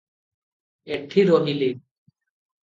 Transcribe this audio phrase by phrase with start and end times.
[0.95, 1.69] ଏଠି ରହିଲି।